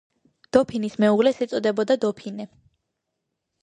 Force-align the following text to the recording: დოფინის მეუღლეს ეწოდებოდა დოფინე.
დოფინის 0.57 0.95
მეუღლეს 1.05 1.43
ეწოდებოდა 1.47 2.01
დოფინე. 2.09 2.53